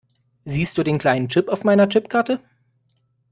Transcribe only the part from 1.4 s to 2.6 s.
auf meiner Chipkarte?